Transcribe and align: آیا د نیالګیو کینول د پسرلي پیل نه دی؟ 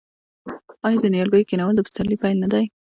آیا 0.87 0.97
د 1.01 1.05
نیالګیو 1.13 1.49
کینول 1.49 1.73
د 1.77 1.81
پسرلي 1.87 2.15
پیل 2.21 2.37
نه 2.43 2.47
دی؟ 2.53 2.65